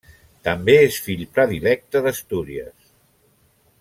També 0.47 0.73
és 0.85 0.97
fill 1.09 1.21
predilecte 1.35 2.03
d'Astúries. 2.07 2.93